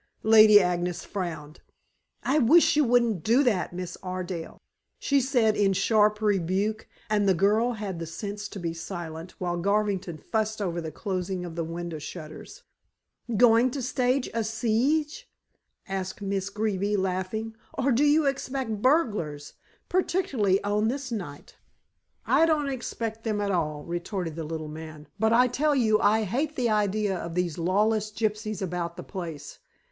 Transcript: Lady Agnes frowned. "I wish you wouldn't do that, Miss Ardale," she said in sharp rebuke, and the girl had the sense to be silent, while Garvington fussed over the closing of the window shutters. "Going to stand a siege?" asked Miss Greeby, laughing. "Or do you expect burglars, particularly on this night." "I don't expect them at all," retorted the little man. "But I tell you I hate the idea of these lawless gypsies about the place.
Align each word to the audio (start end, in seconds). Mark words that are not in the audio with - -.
Lady 0.23 0.59
Agnes 0.59 1.05
frowned. 1.05 1.61
"I 2.23 2.39
wish 2.39 2.75
you 2.75 2.83
wouldn't 2.83 3.21
do 3.23 3.43
that, 3.43 3.71
Miss 3.71 3.97
Ardale," 4.01 4.57
she 4.97 5.21
said 5.21 5.55
in 5.55 5.73
sharp 5.73 6.23
rebuke, 6.23 6.87
and 7.07 7.29
the 7.29 7.35
girl 7.35 7.73
had 7.73 7.99
the 7.99 8.07
sense 8.07 8.47
to 8.47 8.59
be 8.59 8.73
silent, 8.73 9.35
while 9.39 9.57
Garvington 9.57 10.17
fussed 10.17 10.59
over 10.59 10.81
the 10.81 10.91
closing 10.91 11.45
of 11.45 11.55
the 11.55 11.63
window 11.63 11.99
shutters. 11.99 12.63
"Going 13.37 13.69
to 13.69 13.81
stand 13.83 14.27
a 14.33 14.43
siege?" 14.43 15.29
asked 15.87 16.19
Miss 16.19 16.49
Greeby, 16.49 16.97
laughing. 16.97 17.55
"Or 17.73 17.91
do 17.91 18.03
you 18.03 18.25
expect 18.25 18.81
burglars, 18.81 19.53
particularly 19.87 20.63
on 20.63 20.87
this 20.87 21.11
night." 21.11 21.57
"I 22.25 22.47
don't 22.47 22.69
expect 22.69 23.23
them 23.23 23.39
at 23.39 23.51
all," 23.51 23.83
retorted 23.83 24.35
the 24.35 24.45
little 24.45 24.67
man. 24.67 25.09
"But 25.19 25.31
I 25.31 25.45
tell 25.47 25.75
you 25.75 25.99
I 25.99 26.23
hate 26.23 26.55
the 26.55 26.71
idea 26.71 27.15
of 27.15 27.35
these 27.35 27.59
lawless 27.59 28.09
gypsies 28.09 28.63
about 28.63 28.97
the 28.97 29.03
place. 29.03 29.59